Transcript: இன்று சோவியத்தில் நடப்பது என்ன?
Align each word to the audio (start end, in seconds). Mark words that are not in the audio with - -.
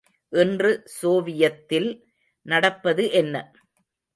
இன்று 0.33 0.71
சோவியத்தில் 0.95 1.89
நடப்பது 2.45 3.05
என்ன? 3.11 3.35